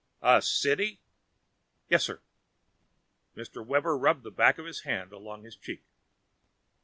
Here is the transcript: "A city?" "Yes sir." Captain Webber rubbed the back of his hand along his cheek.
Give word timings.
"A 0.23 0.41
city?" 0.41 0.99
"Yes 1.87 2.05
sir." 2.05 2.23
Captain 3.35 3.67
Webber 3.67 3.95
rubbed 3.95 4.23
the 4.23 4.31
back 4.31 4.57
of 4.57 4.65
his 4.65 4.79
hand 4.79 5.11
along 5.11 5.43
his 5.43 5.55
cheek. 5.55 5.83